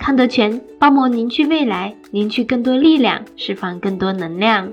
[0.00, 4.72] 康德全包膜凝聚未来，凝聚更多力量，释放更多能量。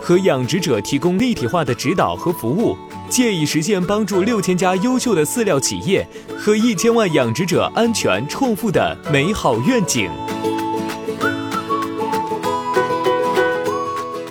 [0.00, 2.76] 和养殖者提供立体化的指导和服务，
[3.08, 10.10] 借以实现帮助六千家优秀的饲料企业和一千万养殖者安全创富的美好愿景。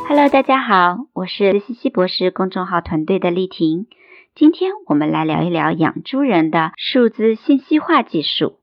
[0.08, 3.88] Hello，大家好，我是西西博士公众号团队的丽婷。
[4.36, 8.60] 今天我们来聊一聊养猪人的数字信息化技术，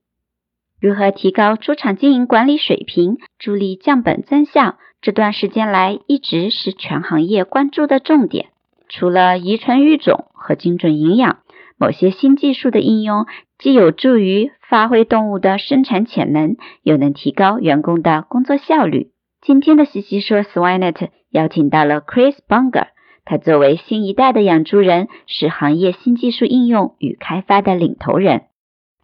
[0.80, 4.76] 如何提高猪场经营管理水平，助力降本增效。
[5.00, 8.46] 这段时间来一直是全行业关注的重点。
[8.88, 11.38] 除了遗传育种和精准营养，
[11.76, 13.26] 某些新技术的应用
[13.58, 19.10] 既有助于发挥动物的生产潜能，又能提高员工的工作效率。
[19.40, 22.88] 今天的西西说 Swinet 邀请到了 Chris Bunger，
[23.24, 28.46] 他作为新一代的养猪人，是行业新技术应用与开发的领头人。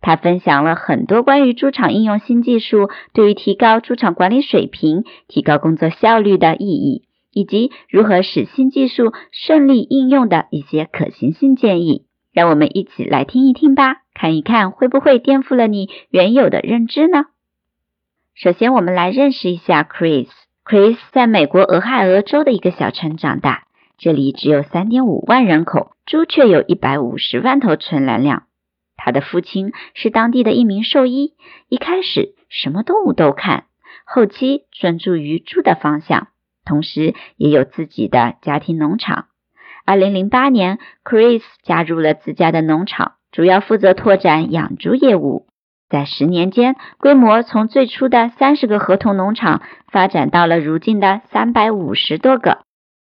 [0.04, 12.04] 他分享了很多关于猪场应用新技术对于提高猪场管理水平、提高工作效率的意义，以及如何使新技术顺利应用的一些可行性建议。
[12.34, 17.24] 让我们一起来听一听吧，看一看会不会颠覆了你原有的认知呢？
[18.34, 20.28] 首先，我们来认识一下 Chris。
[20.66, 23.62] Chris 在美国俄亥俄州的一个小城长大，
[23.96, 28.42] 这里只有3.5万人口，猪却有一百五十万头存栏量。
[29.04, 31.34] 他的父亲是当地的一名兽医，
[31.68, 33.64] 一开始什么动物都看，
[34.06, 36.28] 后期专注于猪的方向，
[36.64, 39.26] 同时也有自己的家庭农场。
[39.84, 45.48] 二零零八年，Chris 加入了自家的农场，主要负责拓展养猪业务。
[45.90, 49.60] 在十年间，规模从最初的三十个合同农场
[49.92, 52.60] 发展到了如今的三百五十多个。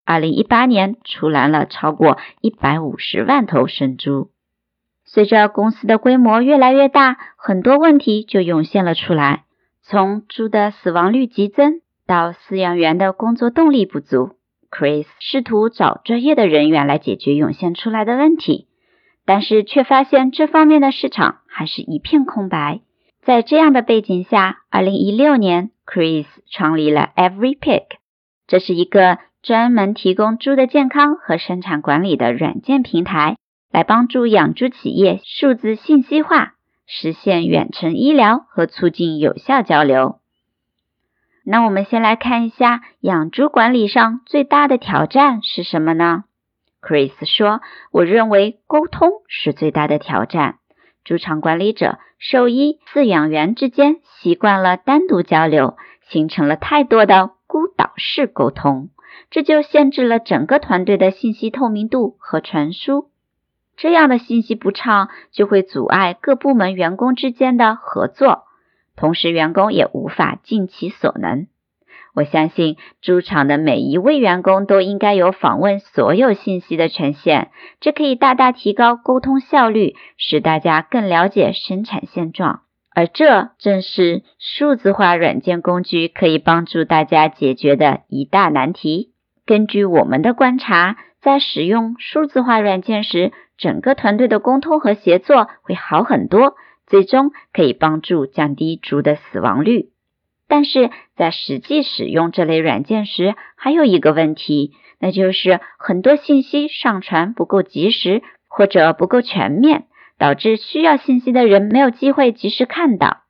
[0.06, 4.33] 二零一八年，出栏了超过一百五十万头生猪。
[5.14, 9.44] 随着公司的规模越来越大，很多问题就涌现了出来。
[9.84, 14.32] 从猪的死亡率急增到饲养员的工作动力不足
[14.72, 18.66] ，Chris 试图找专业的人员来解决涌现出来的问题，
[19.24, 22.80] 但是却发现这方面的市场还是一片空白。
[23.22, 27.84] 在这样的背景下，二零一六年，Chris 创立了 Every Pig，
[28.48, 33.36] 这是一个专门提供猪的健康和生产管理的软件平台。
[33.74, 36.54] 来帮助养猪企业数字信息化，
[36.86, 40.20] 实现远程医疗和促进有效交流。
[41.44, 46.26] 那我们先来看一下养猪管理上最大的挑战是什么呢
[46.84, 50.60] ？Chris 说：“我认为沟通是最大的挑战。
[51.04, 55.78] 猪场管理者、兽医、饲养员之间习惯了单独交流，
[56.10, 58.90] 形成了太多的孤岛式沟通，
[59.32, 63.10] 这就限制了整个团队的信息透明度和传输。”
[63.76, 68.44] 这样的信息不畅，就会阻碍各部门员工之间的合作，
[68.96, 71.48] 同时员工也无法尽其所能。
[72.16, 77.50] 我相信猪场的每一位员工都应该有访问所有信息的权限，
[77.80, 82.62] 这可以大大提高沟通效率，使大家更了解生产现状。
[82.96, 89.14] 而这正是数字化软件工具可以帮助大家解决的一大难题。
[89.48, 96.56] 根据我们的观察，在使用数字化软件时，整个团队的沟通和协作会好很多，
[96.88, 99.90] 最终可以帮助降低猪的死亡率。
[100.48, 109.86] 但是在实际使用这类软件时，还有一个问题，那就是很多信息上传不够及时，或者不够全面，
[110.18, 113.22] 导致需要信息的人没有机会及时看到。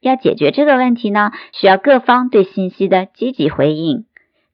[0.00, 4.04] 要解决这个问题呢，需要各方对信息的积极回应。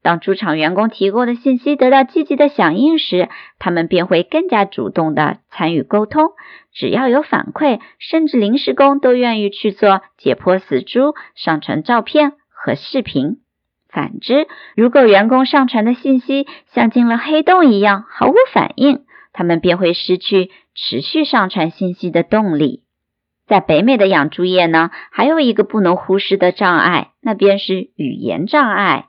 [0.02, 3.28] 当猪场员工提供的信息得到积极的响应时，
[3.58, 6.30] 他们便会更加主动的参与沟通。
[6.72, 13.38] 只要有反馈，甚至临时工都愿意去做解剖死猪、上传照片和视频。
[13.88, 14.46] 反之，
[14.76, 22.82] 如果员工上传的信息像进了黑洞一样毫无反应，他们便会失去持续上传信息的动力。
[23.46, 29.07] 在北美的养猪业呢，还有一个不能忽视的障碍，那便是语言障碍。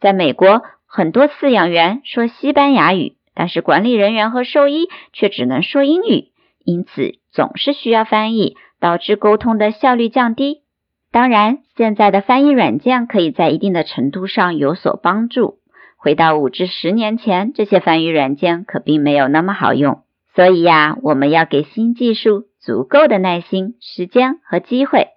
[0.00, 6.28] 在美国，很多饲养员说西班牙语，但是管理人员和兽医却只能说英语，
[6.64, 10.62] 因此总是需要翻译，导致沟通的效率降低。
[11.12, 15.58] 当然，现在的翻译软件可以在一定的程度上有所帮助。
[15.98, 20.02] 回到五至十年前，这些翻译软件可并没有那么好用。
[20.34, 25.08] 所以呀，我们要给新技术足够的耐心、时间和机会。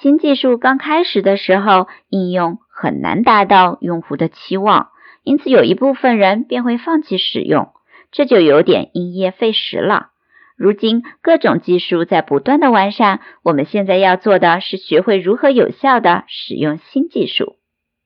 [0.00, 2.58] 新技术刚开始的时候，应用。
[2.82, 4.88] 很难达到用户的期望，
[5.22, 7.68] 因此有一部分人便会放弃使用，
[8.10, 10.08] 这就有点因噎废食了。
[10.56, 17.54] 如今各种技术在不断的完善，我们现在要做的是学会如何有效的使用新技术。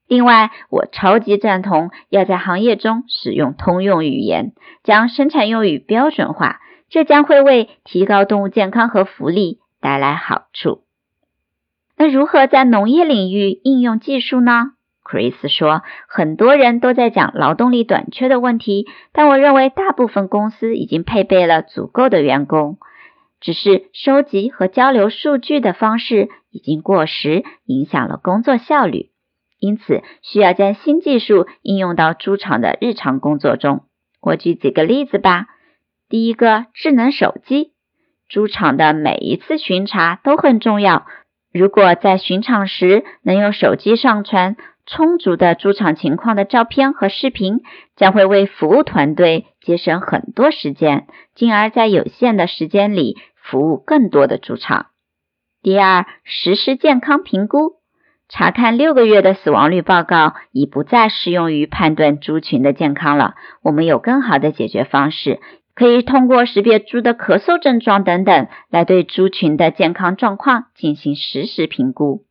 [0.07, 4.53] 另外，我超级赞同要在行业中使用通用语言，
[4.85, 10.86] 将生产用语标准化，这将会为提高动物健康和福利带来好处。
[11.99, 14.73] 那如何在农业领域应用技术呢
[15.03, 22.79] ？Chris 说，很多人都在讲劳动力短缺的问题，但我认为大部分公司已经配备了足够的员工，
[23.41, 29.11] 只是收集和交流数据的方式已经过时，影响了工作效率。
[29.59, 33.85] 因此，需要将新技术应用到猪场的日常工作中。
[34.21, 35.47] 我举几个例子吧。
[36.11, 37.73] 第一个，智能手机，
[38.29, 41.07] 猪场的每一次巡查都很重要。
[41.57, 47.63] 如果在巡场时能用手机上传充足的猪场情况的照片和视频，
[47.97, 54.89] 将会为服务团队节省很多时间，进而，在有限的时间里服务更多的猪场。
[55.63, 57.77] 第二，实时健康评估，
[58.29, 63.35] 查看六个月的死亡率报告已不再适用于判断猪群的健康了。
[63.63, 65.41] 我们有更好的解决方式。
[65.77, 72.25] 可以通过识别猪的咳嗽症状等等，来对猪群的健康状况进行实时评估。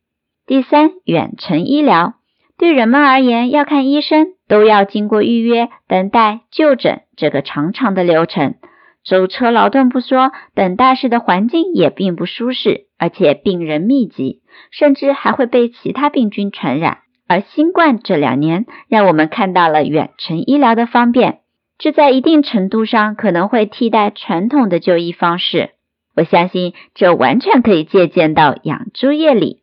[0.46, 2.14] 第三，远程医疗
[2.58, 8.56] 对人们而言，要看医生都要经过预约、等待、就诊这个长长的流程，
[9.04, 14.42] 舟车劳顿不说，等待时的环境也并不舒适，而且病人密集，
[14.72, 16.98] 甚至还会被其他病菌传染。
[17.28, 21.40] 而新冠这两年让我们看到了远程医疗的方便。
[21.78, 25.70] 这在一定程度上可能会替代传统的就医方式，
[26.16, 29.62] 我相信这完全可以借鉴到养猪业里。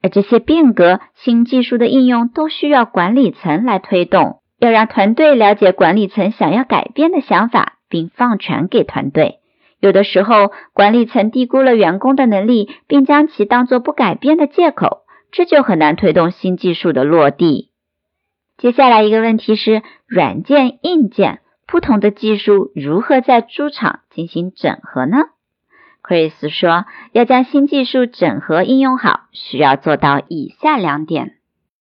[0.00, 9.40] 而这些变革、新技术的应用都需要管理层来推动，要让团队了解管理层想要改变的想法，并放权给团队。
[9.80, 14.98] 有的时候，管理层低估了员工的能力，并将其当作不改变的借口，
[15.32, 17.70] 这就很难推动新技术的落地。
[18.56, 21.40] 接下来一个问题是软件、硬件。
[21.70, 25.18] 不同的技术如何在猪场进行整合呢
[26.02, 31.34] ？Chris 说，要将新技术整合应用好，需要做到以下两点。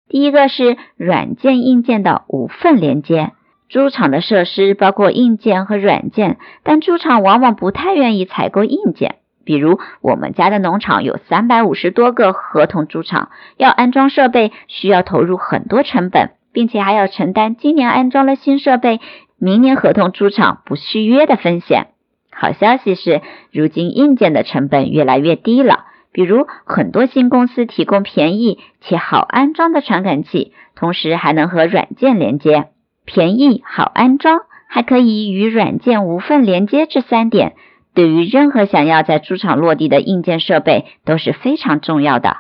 [0.09, 3.33] 第一个是软件硬件的无缝连接。
[3.69, 9.17] 猪场的设施包括硬件和软件，但猪场往往不太愿意采购硬件。
[9.45, 18.99] 比如我们家的农场有三百五十多个合同猪场，要安装设备需要投入很多成本，并且还要承担今年安装了新设备。
[19.39, 21.89] 明年合同猪场不续约的风险。
[22.33, 23.21] 好消息是，
[23.53, 25.85] 如今硬件的成本越来越低了。
[26.13, 32.69] 比如，很多新公司提供便宜且好安装的传感器，同时还能和软件连接。
[33.05, 37.53] 便宜、好安装，还可以与软件无缝连接，这三点
[37.95, 42.39] 对于任何想要在猪场落地的硬件设备都是非常重要的。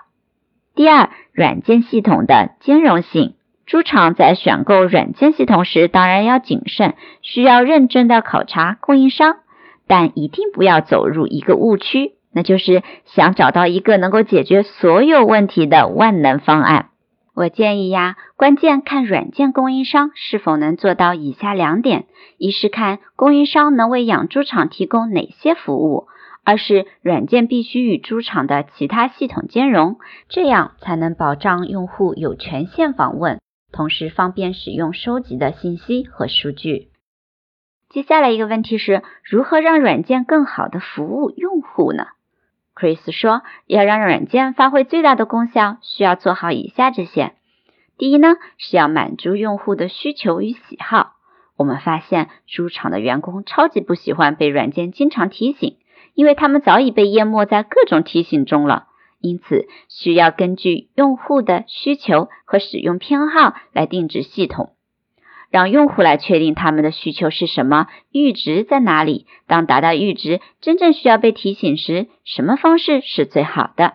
[0.75, 3.35] 第二，软件系统的兼容性。
[3.66, 9.38] 猪场在选购软件系统时，当然要谨慎，需要认真的考察供应商，
[9.88, 16.90] 但一定不要走入一个误区，那就是想找到一个能够解决所有问题的万能方案。
[17.35, 22.06] 我建议呀，关键看软件供应商是否能做到以下两点：
[22.38, 26.06] 一是看供应商能为养猪场提供哪些服务；
[26.44, 29.96] 二是软件必须与猪场的其他系统兼容，
[30.28, 33.40] 这样才能保障用户有权限访问，
[33.73, 36.88] 同时方便使用收集的信息和数据。
[37.88, 42.06] 接下来一个问题是如何让软件更好的服务用户呢
[42.75, 47.32] ？Chris 说，要让软件发挥最大的功效，需要做好以下这些。
[47.96, 51.14] 第一呢，是要满足用户的需求与喜好。
[51.56, 55.78] 我们发现猪场的员工超级不喜欢被软件经常提醒，
[56.12, 58.88] 因为他们早已被淹没在各种提醒中了。
[59.26, 64.75] 因此，需要根据用户的需求和使用偏好来定制系统，
[65.50, 69.26] 让用户来确定他们的需求是什么，阈值在哪里。
[69.47, 73.95] 当达到阈值，真正需要被提醒时，什么方式是最好的？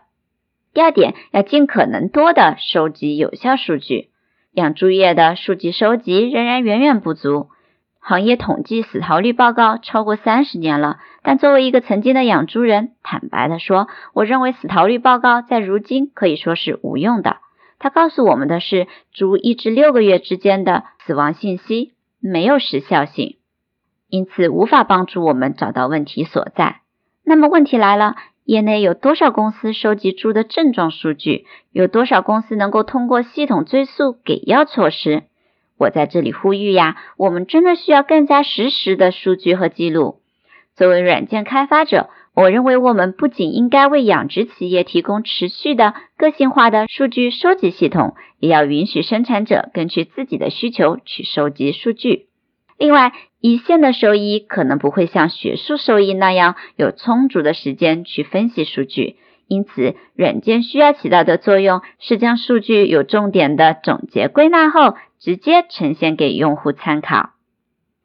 [0.73, 4.09] 第二点，要尽可能多的收集有效数据。
[4.53, 7.47] 养猪业的数据收集仍然远远不足。
[8.03, 17.37] 行业统计死逃率报告超过三十年了，但作为一个曾经的养猪人，坦白的说，我认为死逃率报告在如今可以说是无用的。
[17.79, 23.37] 它告诉我们的是猪一至六个月之间的死亡信息，没有时效性，
[24.09, 26.81] 因此无法帮助我们找到问题所在。
[27.23, 28.15] 那么问题来了。
[28.43, 31.45] 业内有多少公司收集猪的症状数据？
[31.71, 35.23] 有多少公司能够通过系统追溯给药措施？
[35.81, 40.19] 我在这里呼吁呀，我们真的需要更加实时的数据和记录。
[40.75, 52.27] 作为软件开发者，我认为我们不仅应该为养殖企业提供持续的个性化的数据收集系统，也要允许生产者根据自己的需求去收集数据。
[52.77, 59.15] 另外，一线的兽医可能不会像学术兽医那样有充足的时间去分析数据，
[59.51, 67.31] 因此，软件需要起到的作用是将数据有重点的总结归纳后，直接呈现给用户参考。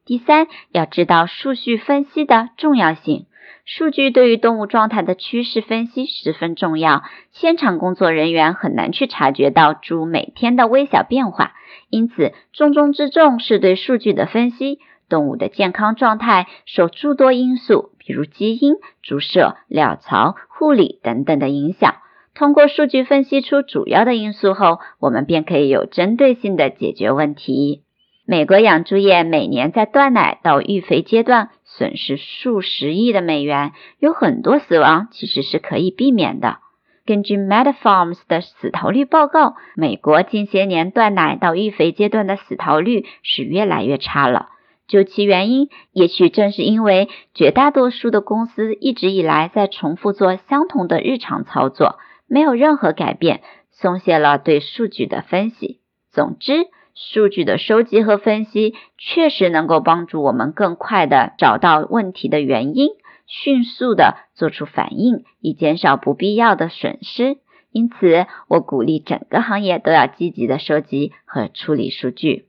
[0.05, 3.27] 第三，要知道数据分析的重要性。
[3.63, 11.53] 数据对于动物状态的趋势分析十分重要，现场工作人员很难去察觉到猪每天的微小变化，
[11.89, 14.79] 因此重中之重是对数据的分析。
[15.07, 21.95] 动物的健康状态受诸多因素，比如基因、注射、料槽、护理等等的影响。
[22.33, 27.81] 通过数据分析出主要的因素后，我们便可以有针对性的解决问题。
[28.25, 36.59] 美国养猪业每年在断奶到育肥阶段损失数十亿的美元，有很多死亡其实是可以避免的。
[37.05, 44.47] 根据 MedFarms 的死逃率报告，美国近些年断奶到育肥阶段的死逃率是越来越差了。
[44.87, 53.41] 究其原因，也许正是因为绝大多数的公司一直以来在重复做相同的日常操作，没有任何改变，
[53.71, 55.79] 松懈了对数据的分析。
[56.11, 56.67] 总之。
[56.99, 62.87] 数据的收集和分析确实能够帮助我们更快地找到问题的原因，
[63.27, 67.37] 迅速地做出反应，以减少不必要的损失。
[67.71, 72.47] 因此，我鼓励整个行业都要积极地收集和处理数据。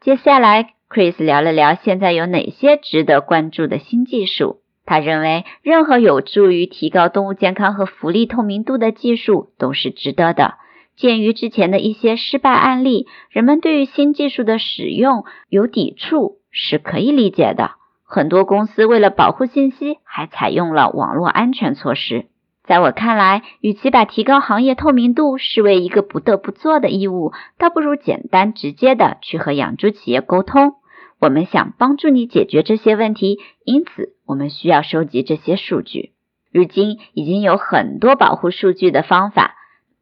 [0.00, 4.60] 接下来，Chris 聊了聊现在有哪些值得关注的新技术。
[4.86, 10.54] 他认为，任何有助于提高动物健康和福利透明度的技术都是值得的。
[10.96, 17.72] 鉴于之前的一些失败案例，人们对于新技术的使用有抵触是可以理解的。
[18.04, 22.26] 很多公司为了保护信息，还采用了网络安全措施。
[22.66, 30.74] 在我看来，与其把提高行业透明度视为一个不得不做的义务，倒不如简单直接的去和养猪企业沟通。
[31.20, 36.12] 我们想帮助你解决这些问题，因此我们需要收集这些数据。
[36.52, 39.56] 如今已经有很多保护数据的方法。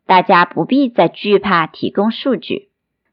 [0.04, 2.68] 大家不必再惧怕提供数据。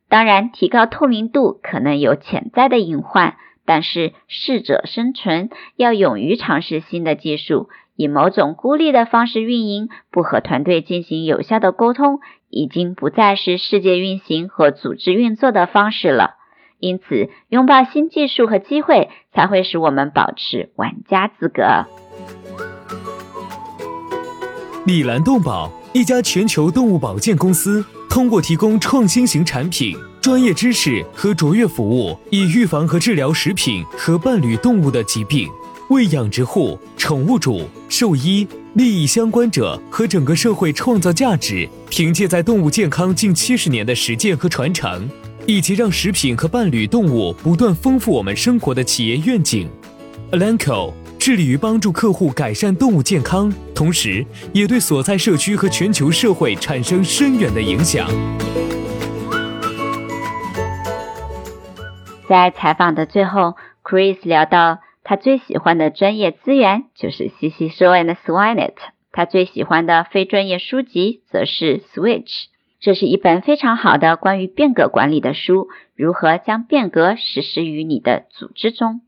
[0.10, 7.70] 当然，提高透明度可能有潜在的隐患，但是适者生存，要勇于尝试新的技术。
[8.00, 16.36] 以某种孤立的方式运营，不和团队进行有效的沟通，已经不再是世界运行和组织运作的方式了。
[16.79, 21.62] 因此，拥抱新技术和机会，才会使我们保持玩家资格。
[24.86, 25.70] 米兰动保。
[25.91, 35.50] 一家全球动物保健公司，通过提供创新型产品、专业知识和卓越服务，以预防和治疗食品和伴侣动物的疾病，
[35.89, 41.67] 为养殖户、宠物主、兽医、利益相关者和整个社会创造价值。
[41.89, 45.10] 凭借在动物健康近七十年的实践和传承，
[45.46, 49.67] 以及让食品和伴侣动物不断丰富我们生活的企业愿景
[50.31, 50.93] ，Alanco。
[51.19, 58.10] 致力于帮助客户改善动物健康，同时也对所在社区和全球社会产生深远的影响。
[62.29, 68.75] 在采访的最后，Chris 聊到他最喜欢的专业资源就是西西说 and Swinet。
[69.12, 72.46] 他最喜欢的非专业书籍则是 Switch。
[72.79, 79.01] 这是一本非常好的关于变革管理的书，如何将变革实施于你的组织中。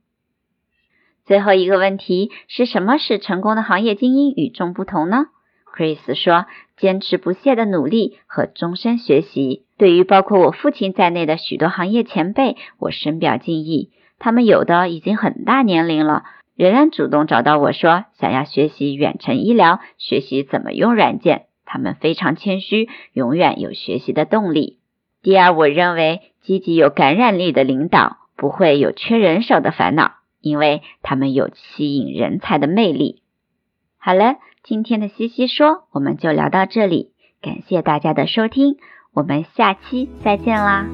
[1.23, 5.27] 最后一个问题是什么使成功的行业精英与众不同呢
[5.73, 9.65] ？Chris 说：坚持不懈的努力和终身学习。
[9.77, 13.91] 对于包括我父亲在内的许多行业前辈，我深表敬意。
[14.23, 16.23] 他们有的已经很大年龄了，
[16.55, 21.47] 仍然主动找到我说想要学习远程医疗，学习怎么用软件。
[21.65, 24.77] 他们非常谦虚，永远有学习的动力。
[25.23, 33.23] 第二，我认为积极有感染力的领导不会有缺人手的烦恼，因为他们有吸引人才的魅力。
[33.97, 37.09] 好了，今天的西西说我们就聊到这里，
[37.41, 38.75] 感谢大家的收听，
[39.15, 40.85] 我们下期再见啦。